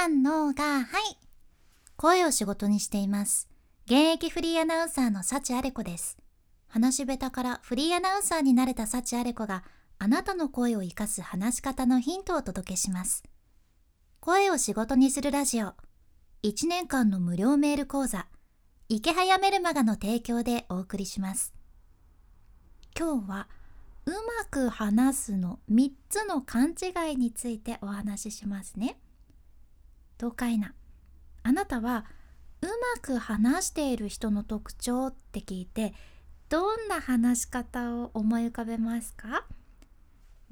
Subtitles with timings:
[0.00, 1.18] 反応がはい。
[1.98, 3.50] 声を仕事にしています。
[3.84, 6.16] 現役フリーアナウンサーの幸あれ子です。
[6.68, 9.62] 話し下手からフリーアナウンサーになれた幸あれ子が
[9.98, 13.24] あなたの声を生かす話し方のヒントをお届けします。
[14.20, 15.74] 声を仕事にするラジオ。
[16.44, 18.26] 1年間の無料メール講座。
[18.88, 21.52] 池早メルマガの提供でお送りします。
[22.98, 23.48] 今日は
[24.06, 24.16] うま
[24.50, 28.96] く話すの3つの勘違いについてお話ししますね。
[30.20, 30.74] どうかいな
[31.42, 32.04] あなたは
[32.60, 35.94] うまく話している人の特徴って聞いて
[36.50, 39.46] どんな話し方を思い浮かべますか？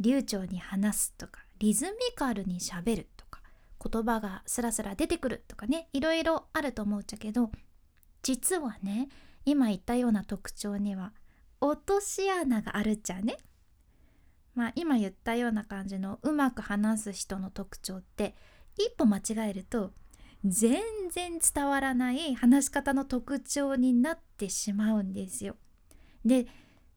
[0.01, 3.43] 流暢に話すとかリズミカルにしゃべるとか
[3.85, 7.51] 言葉がスラスラ出てくるとかねいろいろあると思うっちゃけど
[8.23, 9.11] 実はね
[9.45, 11.13] 今言ったような特徴には
[11.61, 13.37] 落とし穴があるっちゃね。
[14.55, 18.35] まあ今言ったような感じのうまく話す人の特徴って
[18.79, 19.93] 一歩間違えると
[20.45, 25.57] 全然伝わらない話し方の特徴になってしまうんですよ。
[26.25, 26.47] で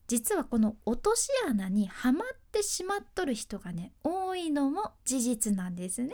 [0.07, 6.13] 実はこの落とし穴にはまってしまっとる人がね多いのも事実なんですね。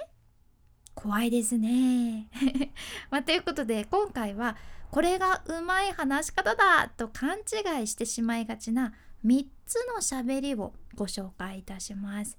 [0.93, 2.29] 怖いですね。
[3.11, 4.55] まあ、ということで今回は
[4.89, 8.93] これがうまい話し方だと勘違いしてしまいがちな
[9.25, 12.37] 3つのしゃべりをご紹介いたします。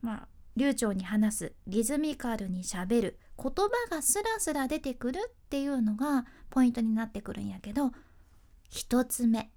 [0.00, 7.92] まあ流暢に話すリズミカルにしゃべる言葉がスラスラ出てくるっていうのがポイントになってくるんやけど
[8.72, 9.50] 1つ目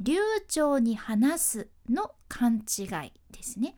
[0.00, 0.16] 流
[0.48, 3.76] 暢に話すの勘違いですね。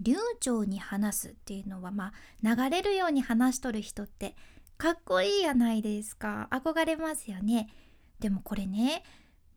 [0.00, 4.36] 流暢に話すっていうのはまあ流れるように話しとる人って
[4.76, 7.68] かっこいいやないですか憧れますよね。
[8.20, 9.04] でもこれね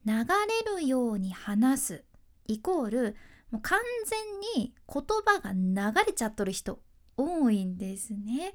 [0.05, 2.03] 流れるように話す
[2.47, 3.15] イコール
[3.51, 6.79] もう完全に言葉が流れちゃっとる人
[7.17, 8.53] 多いんですね。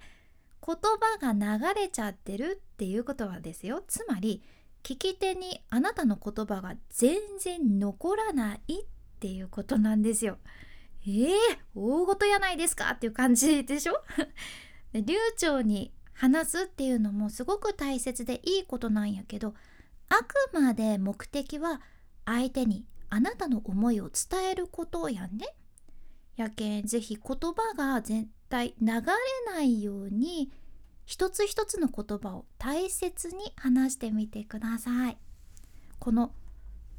[0.67, 0.77] 言
[1.21, 4.43] 葉が流れちゃってるっていうことはですよつまり
[4.83, 8.85] 聞き手にあなたの言葉が全然残らないっ
[9.21, 10.39] ていうことなんですよ。
[11.07, 11.37] えー、
[11.75, 14.03] 大ごとやないですかっていう感じでしょ？
[14.93, 19.55] 流暢に話すっていうのもすごく大切でいいことなんやけど
[20.09, 21.81] あくまで目的は
[22.25, 25.47] 相手にあなたの思いを伝えることやんね。
[26.37, 29.03] やけんぜひ言葉が絶対流れ
[29.47, 30.51] ないように
[31.07, 35.19] 一つ一つの言葉を大切に話してみてください。
[35.99, 36.33] この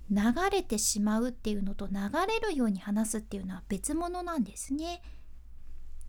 [0.09, 0.17] 流
[0.49, 1.95] れてしまうっていうのと流
[2.27, 5.01] れるように話すっていうのは別物なんですね。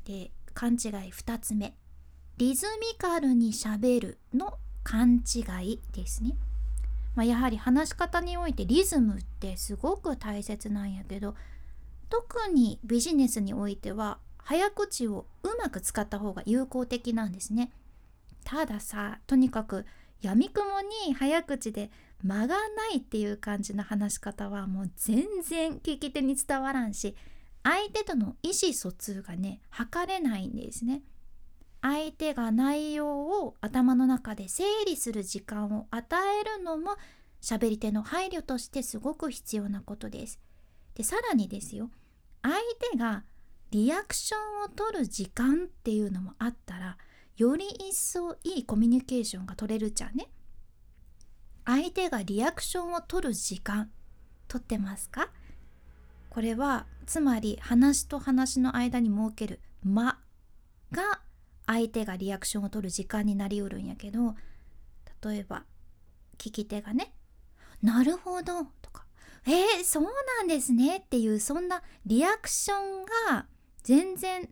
[0.04, 0.78] で勘違い
[1.12, 1.76] 2つ目
[2.38, 6.36] リズミカルにしゃべるの勘違いですね。
[7.18, 11.34] まあ、やはり話し方においてリズムってすごく大切なんやけど
[12.08, 17.72] 特にビジネスにおいては早口をうまく使った方が有効的なんですね。
[18.44, 19.84] たださとにかく
[20.22, 21.90] やみくもに早口で
[22.22, 27.16] 間がないっていう感じの話し方はもう全然聞き手に伝わらんし
[27.64, 31.02] 相手との意思疎通がね図れないんですね。
[31.80, 36.96] 相手が内容を頭の中で整理する時間を与えるのも
[37.40, 40.40] 喋り手の配慮としてすごく必要なことです。
[40.94, 41.90] でさらにですよ
[42.42, 42.56] 相
[42.92, 43.24] 手が
[43.70, 46.96] リアクションを取る時間っていうのもあったら
[47.36, 50.28] より一層いいコミュニケーションが取れるじゃんね。
[51.64, 53.90] 相手がリアクションを取る時間
[54.48, 55.30] 取ってますか？
[56.30, 60.18] これはつまり話と話の間に設ける間
[61.78, 64.34] 相手がリアクションを取る時間になりうるんやけど
[65.24, 65.64] 例えば
[66.36, 67.12] 聞き手がね
[67.82, 69.06] 「なるほど」とか
[69.46, 73.46] 「えー、そうなんですね」っていうそんなリアクションが
[73.84, 74.48] 全然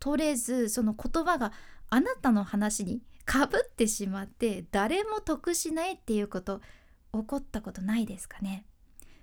[0.00, 1.52] 取れずその言葉が
[1.90, 6.60] あなたの話に かぶってしまって誰も得しないっていうこと
[7.12, 8.64] 起こったことないですかね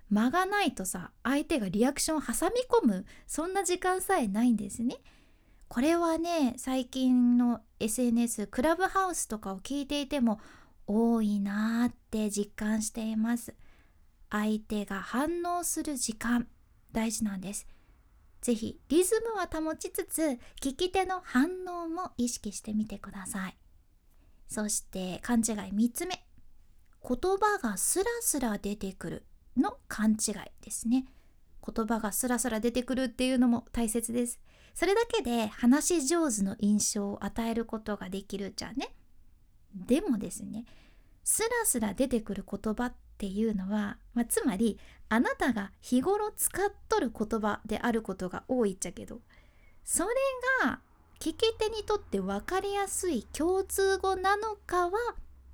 [0.10, 4.98] 間がないとさ相手がリアクションを挟み込むそんな時間さえないんですね。
[5.68, 10.40] これはね最近の SNS クラブハウスとかを聞いていても
[10.88, 13.56] 多いなーって実感しています。
[14.30, 16.48] 相手が反応する時間
[16.92, 17.68] 大事なんです。
[18.42, 20.22] ぜひリズムは保ちつつ
[20.62, 23.58] 聞き手の反応も意識してみてください。
[24.48, 26.24] そして勘違い3つ目。
[27.08, 29.26] 言葉がスラスラ出てくる
[29.58, 31.06] の勘違いですね。
[31.66, 34.40] 言葉がスラスラ出てくるっていうのも大切です。
[34.76, 38.94] それだけで話し上手の印象を与えることができるじゃね。
[39.74, 40.66] でもですね
[41.24, 44.78] スラスラ出てくる言葉っていうのは、まあ、つまり
[45.10, 49.22] あなたが日頃使っとる言葉であることが多いっちゃけど
[49.84, 50.10] それ
[50.64, 50.80] が
[51.20, 54.92] 聞き手にとって分かりやすい共通語なのかは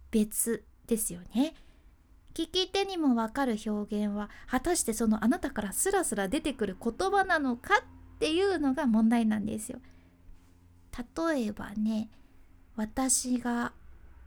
[0.09, 1.53] 別ですよね。
[2.33, 7.83] 聞き手にも分かる表現は果たしてそのあなたからスラスラ出てくる言葉なのか
[8.21, 9.79] っていうのが問題なんですよ。
[11.25, 12.11] 例えばね
[12.75, 13.73] 私が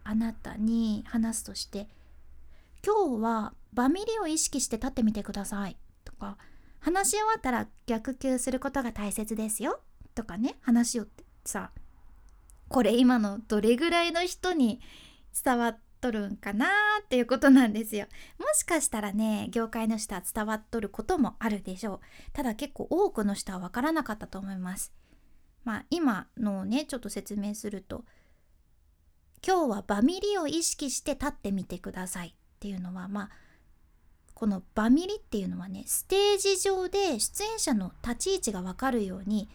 [0.02, 1.86] あなたに話すとして
[2.84, 6.38] 「今日はバミリを意識して立ってみてください」とか
[6.80, 9.80] 「話し終わったら逆吸することが大切ですよ」
[10.16, 11.70] とかね話をってさ
[12.68, 14.80] これ今のどれぐらいの人に
[15.44, 16.66] 伝わっとるんかな
[17.02, 18.06] っていうことなんですよ。
[18.38, 22.00] もしかしたらね業界の人は伝わっとることもあるでしょう。
[22.34, 24.92] ただ結構多くの人は分からなかったと思います。
[25.64, 28.04] まあ今のをねちょっと説明すると
[29.46, 32.28] 今日はバミリを意識して立ってみてください。
[32.28, 33.30] っていうのはまあ
[34.34, 39.48] このバミリっていうのはねステージ上で出演者の立ち位置が分かるように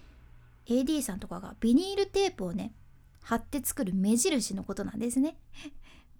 [0.65, 2.73] AD さんとかがビニールテープをね
[3.21, 5.37] 貼って作る目印のことなんですね。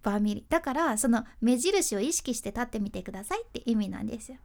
[0.04, 4.38] バミリだからその目印を意識して立ってみてくださいって意味なんですよ。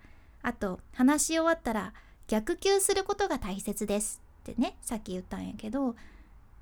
[0.42, 1.92] あと話し終わったら
[2.28, 4.20] 逆球することが大切です
[4.50, 5.96] ってねさっき言ったんやけど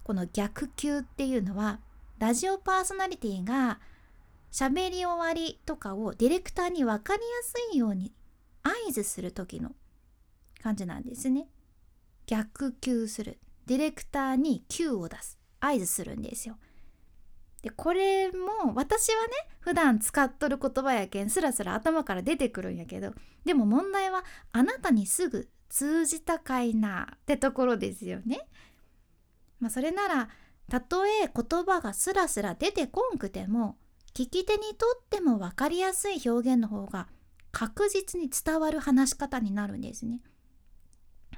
[0.04, 1.80] この逆球っていうのは
[2.18, 3.80] ラジオパーソナリティが
[4.52, 8.12] 喋り終わりとかをディレクターに分かりやすいように
[8.62, 9.72] 合図する時の
[10.62, 11.48] 感じなんですね。
[12.26, 16.56] 逆球するディレクターに Q を出す合図するんですよ。
[17.62, 23.12] でこれも私はね普段使っとる言葉やけんスラスラ頭から出てくるんやけど
[23.44, 28.46] でも問題はあなたにすぐ通じたかいなってところですよね。
[29.58, 30.28] まあ、それなら
[30.68, 33.76] たとえ言葉がスラスラ出てこんくても
[34.14, 37.08] 聞き手にとっても分かりやすい表現の方が
[37.52, 40.20] 確実に伝わる話し方になるんですね。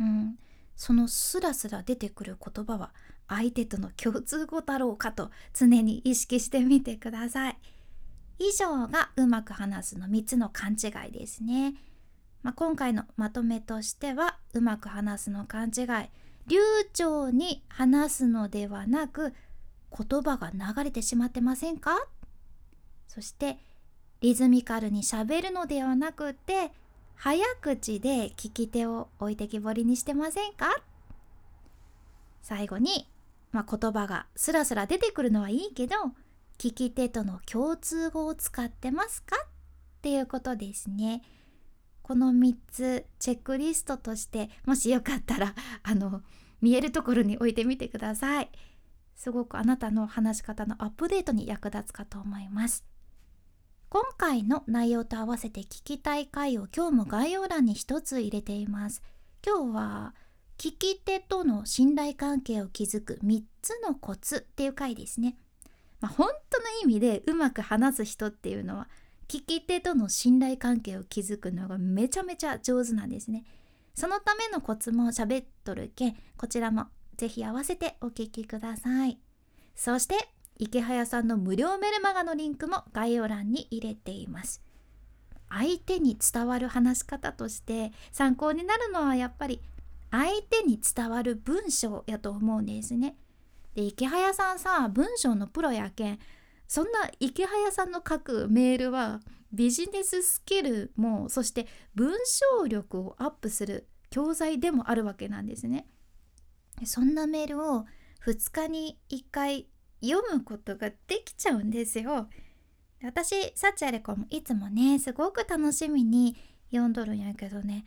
[0.01, 0.39] うん、
[0.77, 2.93] そのスラスラ出てくる言葉は
[3.29, 7.59] 相手との共通語だろうかと常に意識してみてください。
[8.39, 11.75] 以上がうまく話すの3つの勘違いですね。
[12.43, 15.87] まあ、今回のまとめとしてはうまく話すの勘違い
[16.47, 16.59] 流
[16.93, 19.33] 暢に話すのではなく
[19.97, 21.97] 言葉が流れてしまってませんか？
[23.09, 23.59] そして
[24.21, 26.73] リズミカルにしゃべるのではなくて
[27.17, 30.83] 早口で聞き手を置いてきぼりにしてませんか？
[32.43, 33.09] 最後に、
[33.53, 35.97] まあ、言葉がスラスラ出てくるのはいいけど
[36.59, 39.37] 聞き手との共通語を使ってますか？
[39.37, 39.49] っ
[40.03, 41.23] ていうことですね。
[42.03, 46.21] この3つチェックリストとしてもしよかったら あの
[46.61, 48.51] 見えるところに置いてみてください。
[49.17, 52.85] すごくあなたの話し方のアップデートに役立つかと思います。
[53.95, 59.05] 今回の内容と合わせて聞きたい回を今日も概要欄に一つ入れています。
[59.47, 60.15] 今日は
[60.59, 65.37] 聞き手との信頼関係を築く3つのコツっていう回ですね。
[66.01, 68.89] まあ、本当の意味でうまく話す人っていうのは
[69.29, 73.45] 聞き手との信頼関係を築くのがめちゃめちゃ上手なんですね。
[73.95, 76.87] そのためのコツも喋っとるけこちらも
[77.17, 79.21] ぜひ合わせてお聞きください。
[79.77, 84.63] そして池早さんの無料メルマガのリンクも概要欄に入れています。
[85.49, 89.61] 相手に伝わる話し方として参考になるのはやっぱり
[90.11, 93.17] 相手に伝わる文章やと思うんですね。
[93.75, 96.19] で池早さんさ文章のプロやけん
[96.67, 99.21] そんな池早さんの書くメールは
[99.53, 102.13] ビジネススキルもそして文
[102.61, 105.87] 章力をアップする教材でもあるわけなんですね。
[106.85, 107.85] そんなメールを
[108.27, 109.69] 2日に1回
[110.09, 112.29] 読むことができちゃうんですよ。
[113.03, 116.37] 私サチアレコもいつもねすごく楽しみに
[116.71, 117.85] 読んどるんやけどね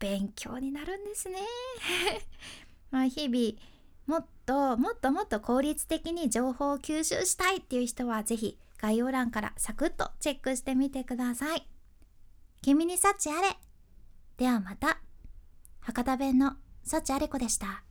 [0.00, 1.38] 勉強になるんですね。
[2.90, 11.68] まあ日々もっともっともっと効率的に情報を吸収したいっていう人は是非概要欄からサクッとチェックしてみてください。
[12.62, 13.56] 君に幸あれ。
[14.36, 15.00] ではまた。
[15.80, 17.87] 博多弁の幸あれ子でした。